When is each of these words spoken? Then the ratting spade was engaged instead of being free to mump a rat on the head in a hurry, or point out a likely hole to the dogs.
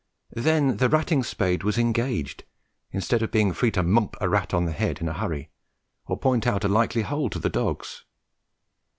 Then 0.33 0.77
the 0.77 0.89
ratting 0.89 1.21
spade 1.21 1.61
was 1.61 1.77
engaged 1.77 2.43
instead 2.89 3.21
of 3.21 3.29
being 3.29 3.53
free 3.53 3.69
to 3.69 3.83
mump 3.83 4.15
a 4.19 4.27
rat 4.27 4.51
on 4.51 4.65
the 4.65 4.71
head 4.71 4.99
in 4.99 5.07
a 5.07 5.13
hurry, 5.13 5.51
or 6.07 6.17
point 6.17 6.47
out 6.47 6.63
a 6.63 6.67
likely 6.67 7.03
hole 7.03 7.29
to 7.29 7.37
the 7.37 7.49
dogs. 7.49 8.03